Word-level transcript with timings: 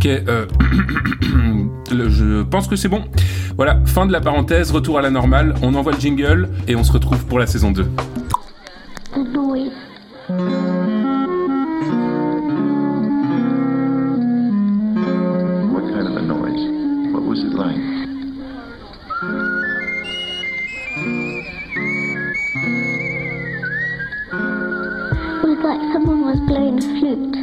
Ok, 0.00 0.06
euh, 0.06 0.46
je 1.90 2.42
pense 2.44 2.66
que 2.68 2.74
c'est 2.74 2.88
bon. 2.88 3.04
Voilà, 3.56 3.82
fin 3.84 4.06
de 4.06 4.12
la 4.12 4.22
parenthèse, 4.22 4.70
retour 4.70 4.96
à 4.96 5.02
la 5.02 5.10
normale, 5.10 5.54
on 5.60 5.74
envoie 5.74 5.92
le 5.92 6.00
jingle 6.00 6.48
et 6.66 6.74
on 6.74 6.82
se 6.82 6.90
retrouve 6.90 7.26
pour 7.26 7.38
la 7.38 7.46
saison 7.46 7.70
2. 7.70 7.84
Someone 25.92 26.22
was 26.22 26.38
a. 27.36 27.39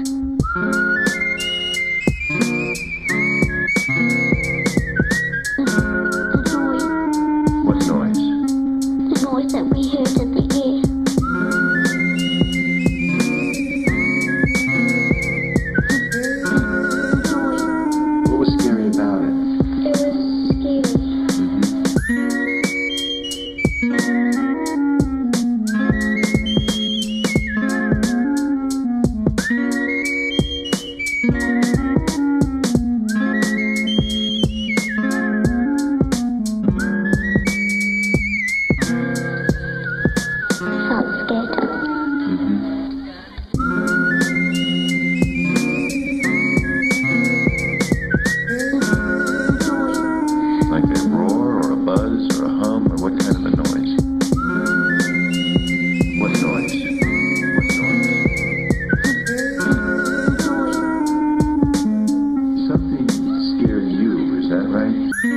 Is 64.48 64.52
that 64.52 64.70
right? 64.70 65.37